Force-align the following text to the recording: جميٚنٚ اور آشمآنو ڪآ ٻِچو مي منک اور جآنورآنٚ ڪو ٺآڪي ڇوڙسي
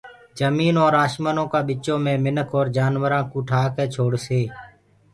جميٚنٚ 0.37 0.79
اور 0.83 0.93
آشمآنو 1.03 1.43
ڪآ 1.51 1.59
ٻِچو 1.67 1.95
مي 2.05 2.13
منک 2.23 2.49
اور 2.57 2.67
جآنورآنٚ 2.75 3.29
ڪو 3.31 3.37
ٺآڪي 3.49 3.85
ڇوڙسي 3.93 4.41